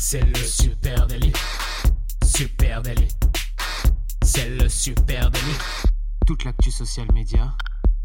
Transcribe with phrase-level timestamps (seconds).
[0.00, 1.32] C'est le super délit.
[2.24, 3.08] Super délit.
[4.22, 5.44] C'est le super délit.
[6.26, 7.52] Toute l'actu social média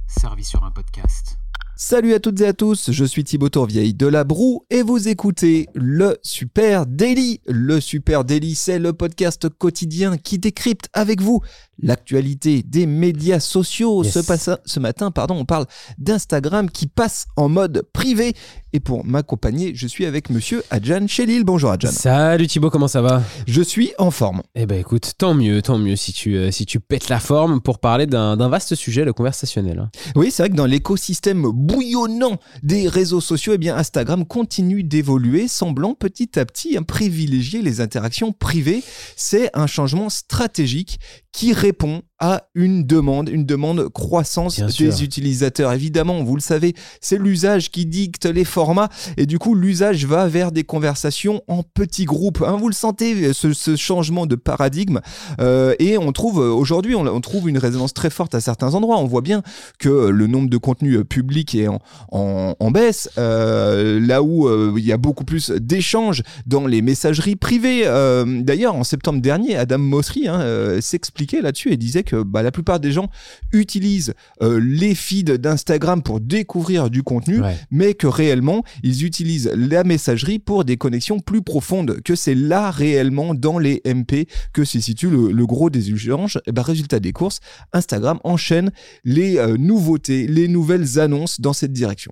[0.07, 1.37] servie sur un podcast.
[1.75, 5.07] Salut à toutes et à tous, je suis Thibaut Tourvieille de La Broue et vous
[5.07, 7.41] écoutez le Super Daily.
[7.47, 11.41] Le Super Daily, c'est le podcast quotidien qui décrypte avec vous
[11.79, 14.03] l'actualité des médias sociaux.
[14.03, 14.13] Yes.
[14.13, 15.65] Ce, passa- ce matin, pardon, on parle
[15.97, 18.35] d'Instagram qui passe en mode privé.
[18.75, 21.43] Et pour m'accompagner, je suis avec monsieur Adjan Chelil.
[21.43, 21.91] Bonjour Adjan.
[21.91, 23.21] Salut Thibaut, comment ça va?
[23.45, 24.41] Je suis en forme.
[24.55, 27.61] Eh ben écoute, tant mieux, tant mieux si tu, euh, si tu pètes la forme
[27.61, 29.77] pour parler d'un vaste sujet, le conversationnel.
[29.77, 29.91] hein.
[30.15, 35.47] Oui, c'est vrai que dans l'écosystème bouillonnant des réseaux sociaux, eh bien Instagram continue d'évoluer,
[35.47, 38.81] semblant petit à petit hein, privilégier les interactions privées.
[39.15, 40.99] C'est un changement stratégique
[41.31, 45.01] qui répond à une demande, une demande croissance Bien des sûr.
[45.01, 45.73] utilisateurs.
[45.73, 48.87] Évidemment, vous le savez, c'est l'usage qui dicte les formats
[49.17, 52.41] et du coup, l'usage va vers des conversations en petits groupes.
[52.47, 52.55] hein.
[52.57, 55.01] vous le sentez, ce, ce changement de paradigme
[55.41, 58.73] euh, et on trouve euh, aujourd'hui, on, on trouve une résonance très forte à certains
[58.73, 58.99] endroits.
[58.99, 59.43] On voit bien
[59.77, 61.81] que le nombre de contenus euh, publics est en,
[62.13, 66.81] en, en baisse, euh, là où euh, il y a beaucoup plus d'échanges dans les
[66.81, 67.83] messageries privées.
[68.43, 72.79] D'ailleurs, en septembre dernier, Adam Mosseri hein, s'expliquait là-dessus et disait que bah, la plupart
[72.79, 73.09] des gens
[73.51, 77.57] utilisent euh, les feeds d'Instagram pour découvrir du contenu, Ouais.
[77.71, 82.69] mais que réellement, ils utilisent la messagerie pour des connexions plus profondes, que c'est là
[82.71, 86.39] réellement dans les MP que se situe le, le gros des échanges.
[86.45, 87.39] Et ben, résultat des courses,
[87.71, 88.71] Instagram enchaîne
[89.03, 92.11] les euh, nouveautés, les nouvelles annonces dans cette direction.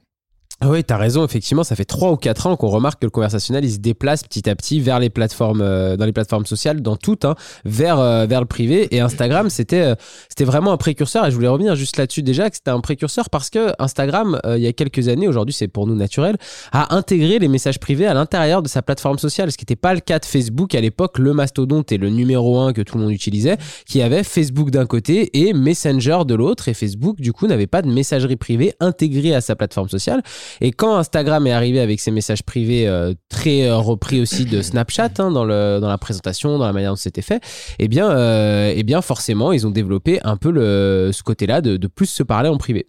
[0.64, 3.09] Ah oui, t'as raison, effectivement, ça fait 3 ou 4 ans qu'on remarque que le
[3.09, 6.84] conversationnel, il se déplace petit à petit vers les plateformes, euh, dans les plateformes sociales,
[6.84, 7.34] dans toutes, hein,
[7.66, 8.88] vers, euh, vers le privé.
[8.95, 9.95] Et Instagram, c'était euh,
[10.30, 11.26] c'était vraiment un précurseur.
[11.26, 14.56] Et je voulais revenir juste là-dessus déjà, que c'était un précurseur parce que Instagram, euh,
[14.56, 16.38] il y a quelques années, aujourd'hui c'est pour nous naturel,
[16.72, 19.95] a intégré les messages privés à l'intérieur de sa plateforme sociale, ce qui n'était pas
[19.95, 21.17] le cas de Facebook à l'époque.
[21.17, 24.86] Le mastodonte est le numéro un que tout le monde utilisait, qui avait Facebook d'un
[24.86, 26.67] côté et Messenger de l'autre.
[26.67, 30.22] Et Facebook, du coup, n'avait pas de messagerie privée intégrée à sa plateforme sociale.
[30.60, 34.62] Et quand Instagram est arrivé avec ses messages privés euh, très euh, repris aussi de
[34.62, 37.42] Snapchat hein, dans, le, dans la présentation, dans la manière dont c'était fait,
[37.80, 41.78] eh bien, euh, eh bien forcément, ils ont développé un peu le, ce côté-là de,
[41.78, 42.88] de plus se parler en privé.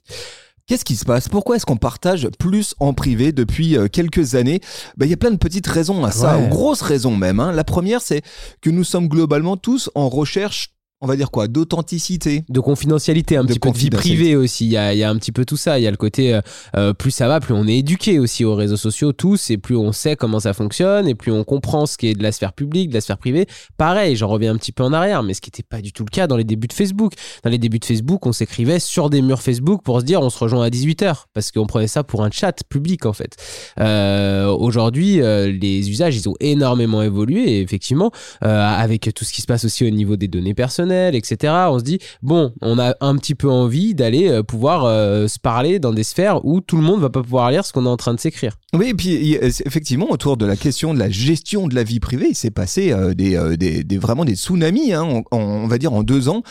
[0.67, 1.29] Qu'est-ce qui se passe?
[1.29, 4.61] Pourquoi est-ce qu'on partage plus en privé depuis quelques années?
[4.97, 6.49] Ben, Il y a plein de petites raisons à ça, Ouais.
[6.49, 7.41] grosses raisons même.
[7.41, 7.53] hein.
[7.53, 8.23] La première, c'est
[8.61, 10.71] que nous sommes globalement tous en recherche,
[11.03, 12.45] on va dire quoi, d'authenticité.
[12.49, 14.67] De confidentialité, un De petit peu de vie privée aussi.
[14.67, 15.81] Il y a, il y a un petit peu tout ça.
[15.81, 16.41] Il y a le côté, euh,
[16.77, 19.77] euh, plus ça va, plus on est éduqué aussi aux réseaux sociaux, tous, et plus
[19.77, 22.53] on sait comment ça fonctionne, et plus on comprend ce qui est de la sphère
[22.53, 23.47] publique, de la sphère privée.
[23.77, 26.05] Pareil, j'en reviens un petit peu en arrière, mais ce qui n'était pas du tout
[26.05, 27.15] le cas dans les débuts de Facebook.
[27.43, 30.31] Dans les débuts de Facebook, on s'écrivait sur des murs Facebook pour se dire on
[30.31, 33.35] se rejoint à 18h, parce qu'on prenait ça pour un chat public en fait.
[33.81, 39.43] Euh, Aujourd'hui, euh, les usages, ils ont énormément évolué, et effectivement, avec tout ce qui
[39.43, 41.53] se passe aussi au niveau des données personnelles, etc.
[41.69, 45.39] On se dit, bon, on a un petit peu envie d'aller euh, pouvoir euh, se
[45.39, 47.89] parler dans des sphères où tout le monde va pas pouvoir lire ce qu'on est
[47.89, 48.57] en train de s'écrire.
[48.75, 52.29] Oui, et puis effectivement, autour de la question de la gestion de la vie privée,
[52.31, 56.29] il s'est passé euh, des, des, vraiment des tsunamis, hein, on va dire en deux
[56.29, 56.43] ans.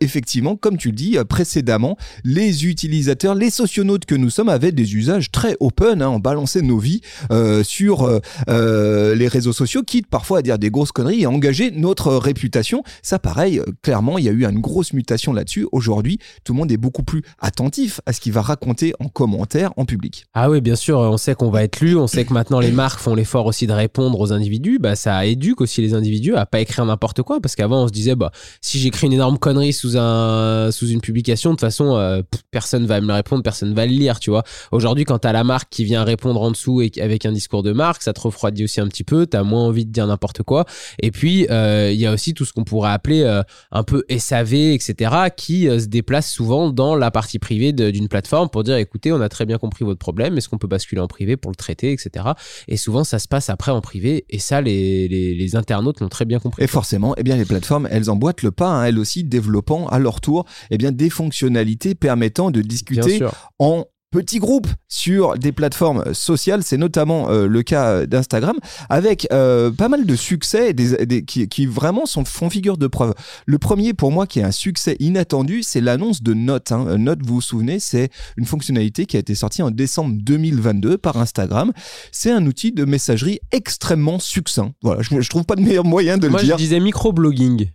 [0.00, 4.94] Effectivement, comme tu le dis précédemment, les utilisateurs, les socionautes que nous sommes avaient des
[4.94, 7.00] usages très open, hein, on balançait nos vies
[7.62, 12.82] sur les réseaux sociaux, quitte parfois à dire des grosses conneries et engager notre réputation.
[13.02, 15.66] Ça, pareil, clairement, il y a eu une grosse mutation là-dessus.
[15.72, 19.72] Aujourd'hui, tout le monde est beaucoup plus attentif à ce qu'il va raconter en commentaire
[19.76, 20.26] en public.
[20.32, 22.70] Ah oui, bien sûr, on sait qu'on va être lu, on sait que maintenant les
[22.70, 26.46] marques font l'effort aussi de répondre aux individus, bah ça éduque aussi les individus à
[26.46, 28.30] pas écrire n'importe quoi, parce qu'avant on se disait, bah
[28.60, 32.86] si j'écris une énorme connerie sous, un, sous une publication, de toute façon, euh, personne
[32.86, 34.44] va me répondre, personne va le lire, tu vois.
[34.70, 37.72] Aujourd'hui, quand t'as la marque qui vient répondre en dessous et avec un discours de
[37.72, 40.64] marque, ça te refroidit aussi un petit peu, t'as moins envie de dire n'importe quoi.
[41.00, 43.42] Et puis, euh, il y a aussi tout ce qu'on pourrait appeler euh,
[43.72, 48.48] un peu SAV, etc., qui euh, se déplace souvent dans la partie privée d'une plateforme
[48.48, 51.08] pour dire, écoutez, on a très bien compris votre problème, est-ce qu'on peut basculer en
[51.08, 52.26] privé pour le traiter, etc.
[52.68, 56.08] Et souvent, ça se passe après en privé, et ça, les, les, les internautes l'ont
[56.08, 56.62] très bien compris.
[56.62, 59.98] Et forcément, eh bien, les plateformes, elles emboîtent le pas, hein, elles aussi développant à
[59.98, 63.20] leur tour eh bien, des fonctionnalités permettant de discuter
[63.58, 66.62] en petits groupes sur des plateformes sociales.
[66.62, 68.56] C'est notamment euh, le cas d'Instagram,
[68.88, 72.86] avec euh, pas mal de succès des, des- qui, qui vraiment sont, font figure de
[72.86, 73.14] preuve.
[73.46, 76.72] Le premier, pour moi, qui est un succès inattendu, c'est l'annonce de Note.
[76.72, 76.98] hein.
[76.98, 81.16] Note, vous vous souvenez, c'est une fonctionnalité qui a été sortie en décembre 2022 par
[81.16, 81.72] Instagram.
[82.12, 84.72] C'est un outil de messagerie extrêmement succinct.
[84.82, 86.56] Voilà, je, je trouve pas de meilleur moyen de Moi, le je dire.
[86.56, 87.68] disais microblogging.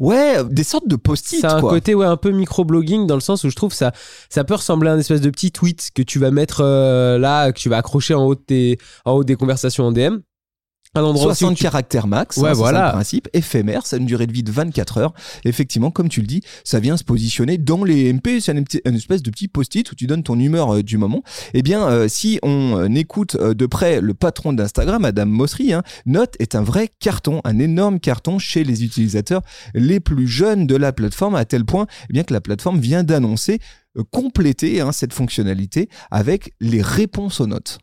[0.00, 1.70] Ouais, des sortes de post-it, C'est un quoi.
[1.70, 3.92] côté ouais, un peu microblogging dans le sens où je trouve ça
[4.28, 7.52] ça peut ressembler à un espèce de petit tweet que tu vas mettre euh, là,
[7.52, 10.18] que tu vas accrocher en haut, de tes, en haut des conversations en DM.
[10.94, 12.86] Un endroit aussi où 60 tu- caractères max, Ouais, hein, c'est voilà.
[12.86, 15.12] le principe, éphémère, ça a une durée de vie de 24 heures.
[15.44, 19.22] Effectivement, comme tu le dis, ça vient se positionner dans les MP, c'est une espèce
[19.22, 21.22] de petit post-it où tu donnes ton humeur euh, du moment.
[21.54, 25.72] Eh bien, euh, si on euh, écoute euh, de près le patron d'Instagram, Adam Mosseri,
[25.72, 29.42] hein, Note est un vrai carton, un énorme carton chez les utilisateurs
[29.74, 33.02] les plus jeunes de la plateforme, à tel point eh bien que la plateforme vient
[33.04, 33.58] d'annoncer
[34.10, 37.78] compléter hein, cette fonctionnalité avec les réponses aux notes.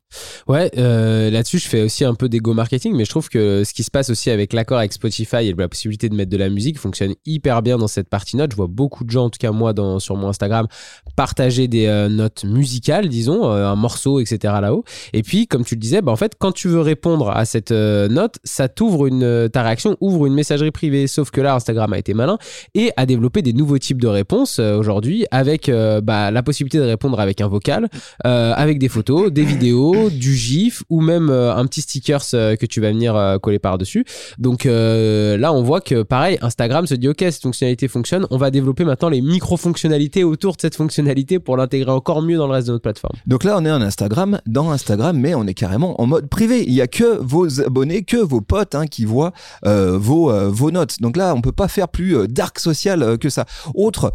[0.48, 3.74] Ouais, euh, là-dessus, je fais aussi un peu d'ego marketing, mais je trouve que ce
[3.74, 6.50] qui se passe aussi avec l'accord avec Spotify et la possibilité de mettre de la
[6.50, 8.51] musique fonctionne hyper bien dans cette partie note.
[8.51, 10.68] Je vois beaucoup de gens, en tout cas moi, sur mon Instagram,
[11.15, 14.56] partager des euh, notes musicales, disons, euh, un morceau, etc.
[14.62, 14.83] là-haut.
[15.13, 17.71] Et puis, comme tu le disais, bah, en fait, quand tu veux répondre à cette
[17.71, 21.07] note, ça t'ouvre une, ta réaction ouvre une messagerie privée.
[21.07, 22.38] Sauf que là, Instagram a été malin
[22.75, 25.71] et a développé des nouveaux types de réponses aujourd'hui avec
[26.04, 27.89] bah, la possibilité de répondre avec un vocal,
[28.24, 32.66] avec des photos, des vidéos, du GIF ou même euh, un petit stickers euh, que
[32.66, 34.06] tu vas venir euh, coller par-dessus.
[34.38, 38.52] Donc là, on voit que pareil, Instagram se dit ok, cette fonctionnalité fonctionne, on va
[38.52, 42.68] développer maintenant les micro-fonctionnalités autour de cette fonctionnalité pour l'intégrer encore mieux dans le reste
[42.68, 43.16] de notre plateforme.
[43.28, 46.64] Donc là, on est en Instagram, dans Instagram, mais on est carrément en mode privé.
[46.66, 49.34] Il y a que vos abonnés, que vos potes hein, qui voient
[49.64, 51.02] vos, vos notes.
[51.02, 53.46] Donc là, on peut pas faire plus euh, dark social que ça.
[53.76, 54.14] Autre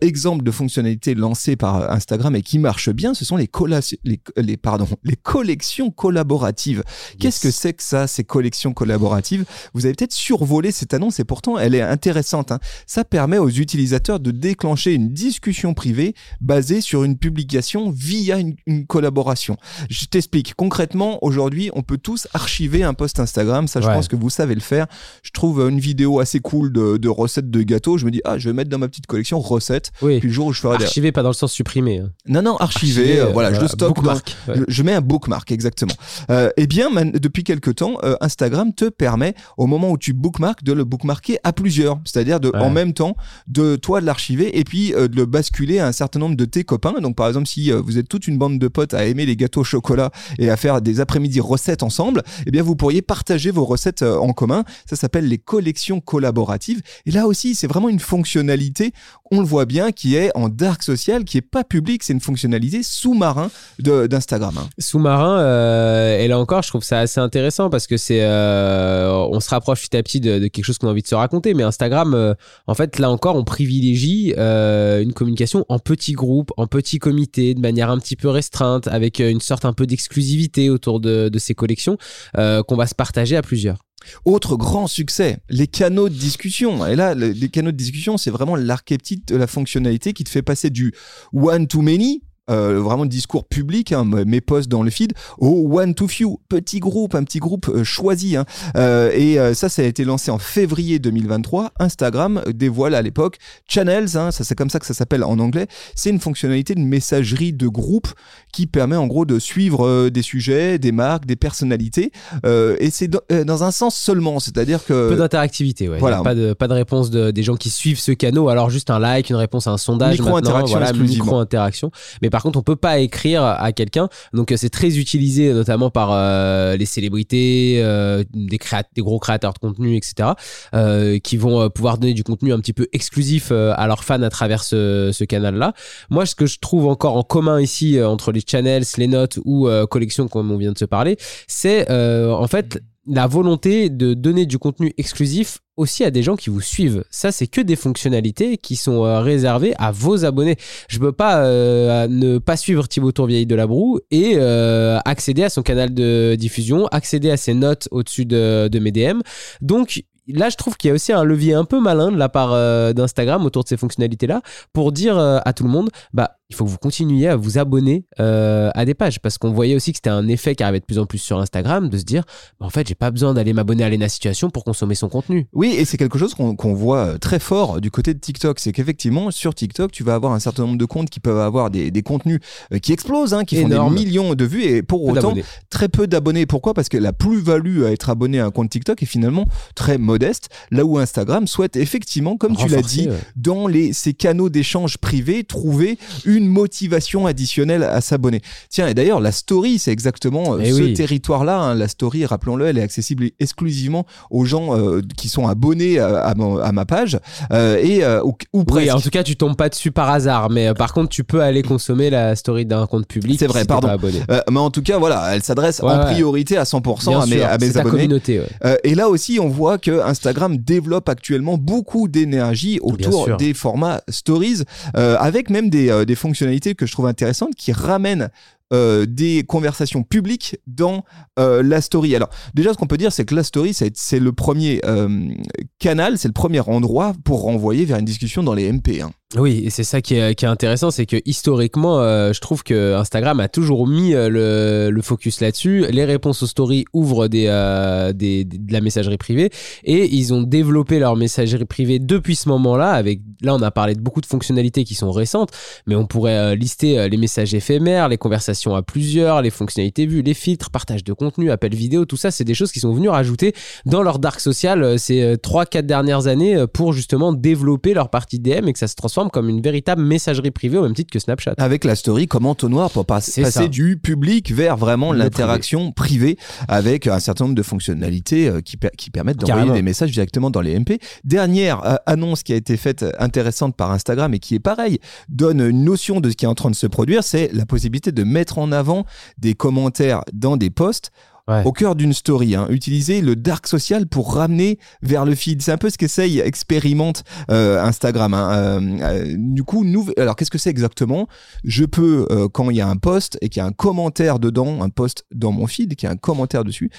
[0.00, 4.20] exemple de fonctionnalité lancée par Instagram et qui marche bien, ce sont les, colla- les,
[4.36, 6.82] les, pardon, les collections collaboratives.
[7.20, 9.44] Qu'est-ce que c'est que ça, ces collections collaboratives?
[9.74, 12.50] Vous avez peut-être survolé cette annonce et pourtant elle est intéressante.
[12.50, 12.58] hein.
[12.86, 18.56] Ça permet aux utilisateurs de déclencher une discussion privée basée sur une publication via une,
[18.66, 19.58] une collaboration.
[19.90, 20.54] Je t'explique.
[20.54, 23.68] Concrètement, aujourd'hui, on peut tous archiver un post Instagram.
[23.68, 23.94] Ça, je Ouais.
[23.94, 24.86] pense que vous savez le faire.
[25.22, 27.98] Je trouve une vidéo assez cool de, de recettes de gâteaux.
[27.98, 29.92] Je me dis, ah, je vais mettre dans ma petite collection recettes.
[30.00, 30.20] Oui.
[30.20, 30.84] Puis le jour où je ferai des...
[30.84, 31.98] Archivé, pas dans le sens supprimé.
[31.98, 32.10] hein.
[32.26, 32.56] Non, non.
[32.56, 33.80] Archivé, euh, euh, voilà, je le voilà, stocke.
[33.80, 34.54] dans- bookmark, ouais.
[34.56, 35.92] je, je mets un bookmark, exactement.
[36.30, 40.12] Euh, eh bien, man- depuis quelque temps, euh, Instagram te permet, au moment où tu
[40.12, 41.98] bookmark, de le bookmarker à plusieurs.
[42.04, 42.60] C'est-à-dire de, Ouais.
[42.60, 43.16] en même temps,
[43.48, 46.44] de toi de l'archiver et puis euh, de le basculer à un certain nombre de
[46.44, 46.94] tes copains.
[47.00, 49.60] Donc, par exemple, si vous êtes toute une bande de potes à aimer les gâteaux
[49.62, 53.64] au chocolat et à faire des après-midi recettes ensemble, eh bien, vous pourriez partager vos
[53.64, 54.64] recettes en commun.
[54.88, 56.80] Ça s'appelle les collections collaboratives.
[57.06, 58.92] Et là aussi, c'est vraiment une fonctionnalité,
[59.30, 62.02] on le voit bien, qui est en dark social, qui est pas publique.
[62.02, 64.54] C'est une fonctionnalité sous-marin d'Instagram.
[64.58, 64.68] hein.
[64.78, 69.40] Sous-marin, euh, et là encore, je trouve ça assez intéressant parce que c'est, euh, on
[69.40, 71.54] se rapproche petit à petit de, quelque chose qu'on a envie de se raconter.
[71.54, 72.34] Mais Instagram, euh,
[72.66, 77.60] en fait, là encore, on privilégie une communication en petits groupes, en petits comités, de
[77.60, 81.54] manière un petit peu restreinte, avec une sorte un peu d'exclusivité autour de, de ces
[81.54, 81.96] collections
[82.34, 83.87] qu'on va se partager à plusieurs.
[84.24, 86.86] Autre grand succès, les canaux de discussion.
[86.86, 90.30] Et là, le- les canaux de discussion, c'est vraiment l'archétype de la fonctionnalité qui te
[90.30, 90.94] fait passer du
[91.32, 92.22] one to many.
[92.50, 96.80] Euh, vraiment discours public, hein, mes posts dans le feed, au one to few, petit
[96.80, 98.36] groupe, un petit groupe euh, choisi.
[98.36, 98.44] hein.
[98.76, 101.72] Euh, et euh, ça, ça a été lancé en février 2023.
[101.78, 105.66] Instagram dévoile à l'époque Channels, hein, ça c'est comme ça que ça s'appelle en anglais.
[105.94, 108.08] C'est une fonctionnalité de messagerie de groupe
[108.52, 112.12] qui permet en gros de suivre euh, des sujets, des marques, des personnalités.
[112.46, 115.98] Euh, et c'est dans, un sens seulement, c'est-à-dire que Peu d'interactivité, ouais.
[115.98, 116.22] voilà.
[116.22, 118.98] Pas de, pas de réponse de, des gens qui suivent ce canot, alors juste un
[118.98, 120.18] like, une réponse à un sondage.
[120.18, 121.24] Micro-interaction maintenant, voilà, exclusivement.
[121.24, 121.90] micro-interaction.
[122.22, 124.08] Mais par contre, on peut pas écrire à quelqu'un.
[124.32, 128.58] Donc, euh, c'est très utilisé, notamment par euh, les célébrités, euh, des,
[128.94, 130.30] des gros créateurs de contenu, etc.,
[130.74, 134.04] euh, qui vont euh, pouvoir donner du contenu un petit peu exclusif euh, à leurs
[134.04, 135.72] fans à travers ce, ce canal-là.
[136.10, 139.68] Moi, ce que je trouve encore en commun ici entre les channels, les notes ou
[139.90, 144.58] collections, comme on vient de se parler, c'est en fait la volonté de donner du
[144.58, 147.04] contenu exclusif aussi à des gens qui vous suivent.
[147.10, 150.56] Ça, c'est que des fonctionnalités qui sont euh, réservées à vos abonnés.
[150.88, 155.44] Je peux pas euh, ne pas suivre Thibaut Tourvieille de la Broue et euh, accéder
[155.44, 159.20] à son canal de diffusion, accéder à ses notes au-dessus de, de mes DM.
[159.62, 162.28] Donc là, je trouve qu'il y a aussi un levier un peu malin de la
[162.28, 162.50] part
[162.92, 166.70] d'Instagram autour de ces fonctionnalités-là pour dire à tout le monde, bah il faut que
[166.70, 170.08] vous continuiez à vous abonner euh, à des pages parce qu'on voyait aussi que c'était
[170.08, 172.24] un effet qui arrivait de plus en plus sur Instagram de se dire,
[172.58, 175.46] bah, en fait, j'ai pas besoin d'aller m'abonner à Lena Situation pour consommer son contenu.
[175.52, 178.60] Oui, et c'est quelque chose qu'on voit euh, très fort du côté de TikTok.
[178.60, 181.70] C'est qu'effectivement, sur TikTok, tu vas avoir un certain nombre de comptes qui peuvent avoir
[181.70, 182.40] des, des contenus
[182.72, 185.34] euh, qui explosent, hein, qui font des millions de vues, et pour Peu autant,
[185.68, 186.46] très peu d'abonnés.
[186.46, 186.72] Pourquoi?
[186.72, 190.48] Parce que la plus-value à être abonné à un compte TikTok est finalement très modeste,
[190.70, 193.16] là où Instagram souhaite effectivement, comme tu l'as dit, ouais.
[193.36, 198.40] dans les, ces canaux d'échange privés, trouver une une motivation additionnelle à s'abonner.
[198.70, 200.94] Tiens, et d'ailleurs, la story, c'est exactement euh, Eh ce oui.
[200.94, 201.58] territoire-là.
[201.58, 201.74] hein.
[201.74, 206.34] La story, rappelons-le, elle est accessible exclusivement aux gens euh, qui sont abonnés à, à
[206.34, 207.18] mon- à ma page
[207.52, 210.50] euh, et euh, ou, ou Oui, en tout cas, tu tombes pas dessus par hasard,
[210.50, 213.38] mais par contre, tu peux aller consommer la story d'un compte public.
[213.38, 213.88] C'est vrai, si pardon.
[213.88, 216.04] pas mais en tout cas, voilà, elle s'adresse Ouais, en ouais.
[216.12, 217.96] priorité à 100% Bien à mes, sûr, à mes c'est ta abonnés.
[217.96, 218.40] communauté.
[218.40, 218.78] ouais.
[218.84, 224.62] Et là aussi, on voit que Instagram développe actuellement beaucoup d'énergie autour des formats stories,
[224.94, 228.30] avec même des, des fonctionnalités que je trouve intéressantes qui ramènent
[228.74, 231.02] euh, des conversations publiques dans
[231.38, 232.14] euh, la story.
[232.14, 235.30] Alors déjà, ce qu'on peut dire, c'est que la story, c'est le premier euh,
[235.78, 239.00] canal, c'est le premier endroit pour renvoyer vers une discussion dans les MP.
[239.00, 239.10] hein.
[239.36, 241.98] Oui, et c'est ça qui est, intéressant, c'est que historiquement,
[242.32, 245.84] je trouve que Instagram a toujours mis le, focus là-dessus.
[245.90, 249.50] Les réponses aux stories ouvrent de la messagerie privée
[249.84, 252.92] et ils ont développé leur messagerie privée depuis ce moment-là.
[252.92, 255.50] Avec là, on a parlé de beaucoup de fonctionnalités qui sont récentes,
[255.86, 260.34] mais on pourrait lister les messages éphémères, les conversations à plusieurs, les fonctionnalités vues, les
[260.34, 263.54] filtres, partage de contenu, appel vidéo, tout ça, c'est des choses qui sont venues rajouter
[263.86, 268.38] dans leur dark social euh, ces 3-4 dernières années euh, pour justement développer leur partie
[268.38, 271.18] DM et que ça se transforme comme une véritable messagerie privée au même titre que
[271.18, 271.54] Snapchat.
[271.58, 273.66] Avec la story comme entonnoir pour pas- passer ça.
[273.68, 276.36] du public vers vraiment l'interaction privée
[276.68, 280.50] avec un certain nombre de fonctionnalités euh, qui, per- qui permettent d'envoyer des messages directement
[280.50, 280.98] dans les MP.
[281.24, 284.98] Dernière euh, annonce qui a été faite euh, intéressante par Instagram et qui est pareil,
[285.28, 288.12] donne une notion de ce qui est en train de se produire, c'est la possibilité
[288.12, 289.04] de mettre en avant
[289.36, 291.10] des commentaires dans des posts
[291.48, 291.62] Ouais.
[291.64, 292.54] au cœur d'une story.
[292.54, 292.66] hein.
[292.68, 295.62] Utiliser le dark social pour ramener vers le feed.
[295.62, 298.34] C'est un peu ce qu'essaye, expérimente euh, Instagram.
[298.34, 298.52] hein.
[298.52, 301.26] Euh, euh, du coup, nous, alors qu'est-ce que c'est exactement?
[301.64, 304.82] Je peux, quand il y a un post et qu'il y a un commentaire dedans,
[304.82, 306.90] un post dans mon feed, qu'il y a un commentaire dessus,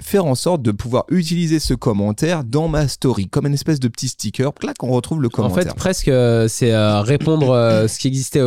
[0.00, 3.88] faire en sorte de pouvoir utiliser ce commentaire dans ma story, comme une espèce de
[3.88, 4.52] petit sticker.
[4.54, 5.64] Clac, on retrouve le En commentaire.
[5.72, 6.10] fait, presque,
[6.48, 8.40] c'est répondre ce qui existait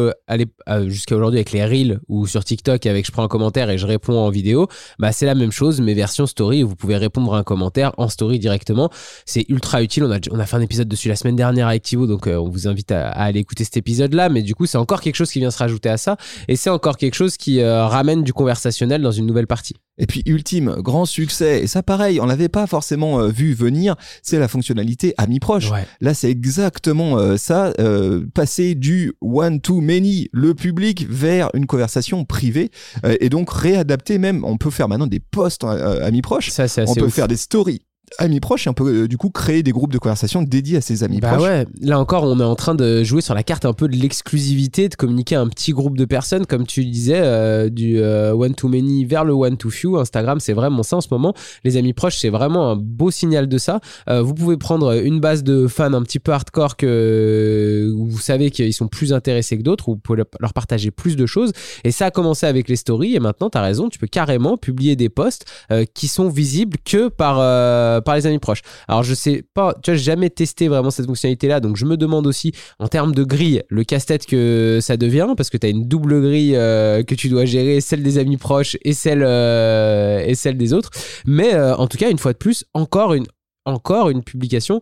[0.88, 3.86] jusqu'à aujourd'hui avec les Reels ou sur TikTok avec je prends un commentaire et je
[3.86, 4.68] réponds en vidéo.
[5.00, 8.10] Bah, c'est la même chose, mais version story vous pouvez répondre à un commentaire en
[8.10, 8.90] story directement.
[9.26, 10.04] C'est ultra utile.
[10.04, 12.68] On a, fait un épisode dessus la semaine dernière avec Thibaut, donc euh, on vous
[12.68, 14.30] invite à, à aller écouter cet épisode-là.
[14.30, 16.70] Mais du coup, c'est encore quelque chose qui vient se rajouter à ça et c'est
[16.70, 19.76] encore quelque chose qui euh, ramène du conversationnel dans une nouvelle partie.
[19.98, 23.96] Et puis ultime, grand succès, et ça pareil, on l'avait pas forcément euh, vu venir,
[24.24, 25.72] c'est la fonctionnalité amis proches.
[25.72, 25.86] Ouais.
[26.02, 31.66] Là, c'est exactement euh, ça, euh, passer du one to many, le public, vers une
[31.66, 32.72] conversation privée,
[33.06, 36.66] euh, et donc réadapter même, on peut faire maintenant des posts euh, amis proches, Ça,
[36.88, 37.14] on peut ouf.
[37.14, 37.82] faire des stories
[38.18, 40.82] amis proches, et on peut euh, du coup créer des groupes de conversation dédiés à
[40.82, 41.44] ses amis Bah proches.
[41.44, 43.96] ouais, là encore, on est en train de jouer sur la carte un peu de
[43.96, 48.34] l'exclusivité, de communiquer à un petit groupe de personnes, comme tu disais, euh, du euh,
[48.34, 49.98] one to many vers le one to few.
[49.98, 51.34] Instagram, c'est vraiment ça en ce moment.
[51.64, 53.80] Les amis proches, c'est vraiment un beau signal de ça.
[54.10, 58.52] Euh, vous pouvez prendre une base de fans un petit peu hardcore que vous savez
[58.52, 61.52] qu'ils sont plus intéressés que d'autres, où vous pouvez leur partager plus de choses.
[61.84, 64.58] Et ça a commencé avec les stories, et maintenant, tu as raison, tu peux carrément
[64.58, 68.62] publier des posts euh, qui sont visibles que par, euh, par les amis proches.
[68.88, 72.28] Alors je sais pas, tu vois, jamais testé vraiment cette fonctionnalité-là, donc je me demande
[72.28, 75.88] aussi en termes de grille, le casse-tête que ça devient, parce que tu as une
[75.88, 80.36] double grille euh, que tu dois gérer, celle des amis proches et celle, euh, et
[80.36, 80.92] celle des autres.
[81.26, 84.82] Mais en tout cas, une fois de plus, encore une publication.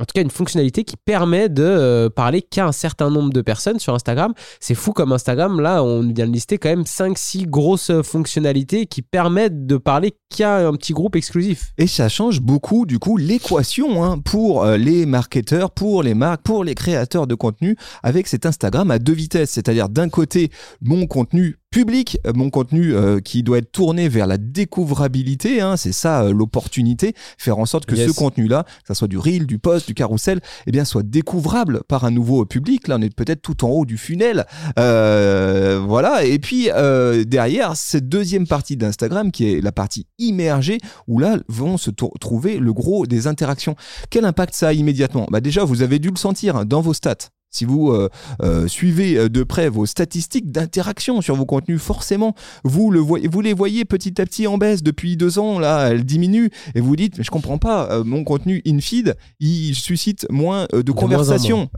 [0.00, 3.40] En tout cas, une fonctionnalité qui permet de euh, parler qu'à un certain nombre de
[3.40, 4.32] personnes sur Instagram.
[4.60, 9.02] C'est fou comme Instagram, là, on vient de lister quand même 5-6 grosses fonctionnalités qui
[9.02, 11.72] permettent de parler qu'à un petit groupe exclusif.
[11.78, 16.42] Et ça change beaucoup, du coup, l'équation hein, pour euh, les marketeurs, pour les marques,
[16.42, 19.50] pour les créateurs de contenu, avec cet Instagram à deux vitesses.
[19.50, 20.50] C'est-à-dire, d'un côté,
[20.80, 25.76] mon contenu public, euh, mon contenu euh, qui doit être tourné vers la découvrabilité, hein,
[25.76, 28.10] c'est ça euh, l'opportunité, faire en sorte que Yes.
[28.10, 31.82] ce contenu-là, que ça soit du reel, du post, du carrousel, eh bien, soit découvrable
[31.88, 32.88] par un nouveau public.
[32.88, 34.46] Là, on est peut-être tout en haut du funnel.
[34.78, 36.24] Euh, voilà.
[36.24, 41.38] Et puis, euh, derrière, cette deuxième partie d'Instagram, qui est la partie immergée, où là
[41.48, 43.76] vont se trouver le gros des interactions.
[44.10, 45.26] Quel impact ça a immédiatement?
[45.30, 47.30] Bah Déjà, vous avez dû le sentir hein, dans vos stats.
[47.50, 48.10] Si vous euh,
[48.42, 53.26] euh, suivez euh, de près vos statistiques d'interaction sur vos contenus, forcément, vous, le voyez,
[53.26, 55.58] vous les voyez petit à petit en baisse depuis deux ans.
[55.58, 59.74] Là, elles diminuent et vous dites, mais je comprends pas, euh, mon contenu in-feed, il
[59.74, 61.70] suscite moins de, conversations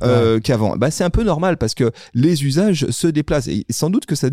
[0.42, 0.76] qu'avant.
[0.76, 4.16] Bah, c'est un peu normal parce que les usages se déplacent et sans doute que
[4.16, 4.28] ça,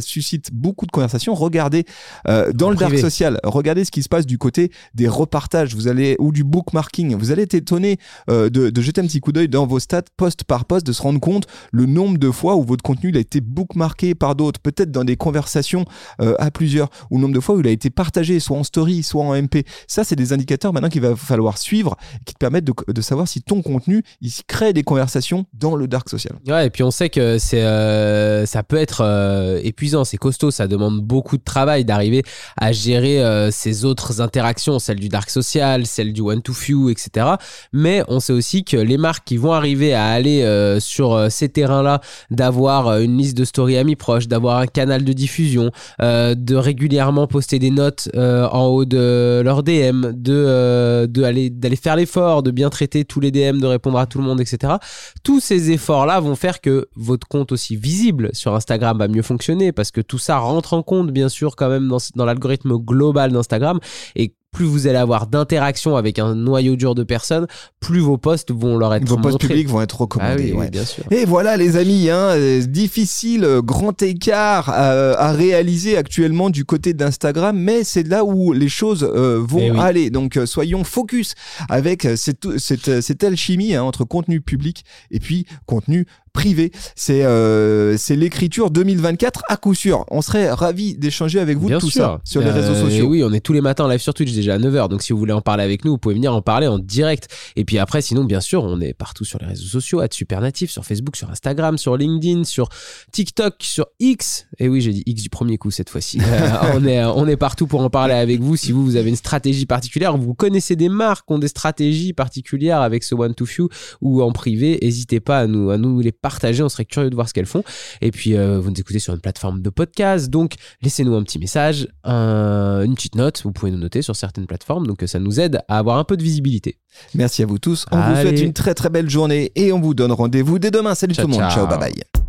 [0.00, 1.34] suscite beaucoup de conversations.
[1.34, 1.84] Regardez
[2.26, 5.74] dans En le dark social, regardez ce qui se passe du côté des repartages.
[5.74, 7.14] Vous allez ou du bookmarking.
[7.16, 10.44] Vous allez être étonné de, de jeter un petit coup d'œil dans vos stats post
[10.44, 13.40] par post de se rendre compte le nombre de fois où votre contenu a été
[13.40, 15.84] bookmarké par d'autres, peut-être dans des conversations
[16.20, 18.64] euh, à plusieurs, ou le nombre de fois où il a été partagé, soit en
[18.64, 19.64] story, soit en MP.
[19.86, 23.28] Ça, c'est des indicateurs maintenant qu'il va falloir suivre, qui te permettent de, de, savoir
[23.28, 26.34] si ton contenu il crée des conversations dans le dark social.
[26.46, 30.50] Ouais, et puis on sait que c'est euh, ça peut être euh, épuisant, c'est costaud,
[30.50, 32.22] ça demande beaucoup de travail d'arriver
[32.56, 37.26] à gérer ces autres interactions, celles du dark social, celles du one to few, etc.
[37.72, 41.28] Mais on sait aussi que les marques qui vont arriver à aller euh, sur euh,
[41.28, 42.00] ces terrains-là,
[42.30, 47.58] d'avoir une liste de stories amis proches, d'avoir un canal de diffusion, de régulièrement poster
[47.58, 52.70] des notes en haut de leur DM, de, de aller d'aller faire l'effort, de bien
[52.70, 54.74] traiter tous les DM, de répondre à tout le monde, etc.
[55.22, 59.72] Tous ces efforts-là vont faire que votre compte aussi visible sur Instagram va mieux fonctionner
[59.72, 63.32] parce que tout ça rentre en compte, bien sûr, quand même dans, dans l'algorithme global
[63.32, 63.78] d'Instagram.
[64.16, 67.46] Et plus vous allez avoir d'interaction avec un noyau dur de personnes,
[67.78, 69.32] plus vos posts vont leur être vos montrés.
[69.32, 70.32] posts publics vont être recommandés.
[70.32, 70.64] Ah oui, ouais.
[70.64, 71.04] oui, bien sûr.
[71.10, 76.64] Et voilà les amis, hein, euh, difficile, euh, grand écart à, à réaliser actuellement du
[76.64, 79.78] côté d'Instagram, mais c'est là où les choses euh, vont Eh oui.
[79.78, 80.10] aller.
[80.10, 81.34] Donc soyons focus
[81.68, 86.72] avec cette, cette, cette alchimie hein, entre contenu public et puis contenu privé.
[86.96, 90.04] C'est euh, c'est l'écriture 2024 à coup sûr.
[90.10, 92.02] On serait ravis d'échanger avec vous Bien de tout sûr.
[92.04, 93.06] ça sur les Euh, réseaux et sociaux.
[93.08, 94.88] Oui, on est tous les matins en live sur Twitch déjà à 9h.
[94.88, 97.28] Donc si vous voulez en parler avec nous, vous pouvez venir en parler en direct.
[97.56, 100.70] Et puis après, sinon, bien sûr, on est partout sur les réseaux sociaux, à Supernatif,
[100.70, 102.68] sur Facebook, sur Instagram, sur LinkedIn, sur
[103.12, 104.46] TikTok, sur X.
[104.58, 106.18] Et oui, j'ai dit X du premier coup cette fois-ci.
[106.30, 108.56] Euh, on, est, on est partout pour en parler avec vous.
[108.56, 112.12] Si vous, vous avez une stratégie particulière, vous connaissez des marques qui ont des stratégies
[112.12, 113.68] particulières avec ce One to Few
[114.00, 116.62] ou en privé, n'hésitez pas à nous, à nous les partager.
[116.62, 117.62] On serait curieux de voir ce qu'elles font.
[118.00, 120.30] Et puis, euh, vous nous écoutez sur une plateforme de podcast.
[120.30, 123.40] Donc, laissez-nous un petit message, un- une petite note.
[123.44, 124.86] Vous pouvez nous noter sur certaines plateformes.
[124.86, 126.78] Donc, euh, ça nous aide à avoir un peu de visibilité.
[127.14, 127.86] Merci à vous tous.
[127.90, 130.94] On vous souhaite une très très belle journée et on vous donne rendez-vous dès demain.
[130.94, 131.50] Salut Ciao, tout le monde.
[131.50, 131.66] ciao.
[131.66, 132.19] Ciao, bye bye.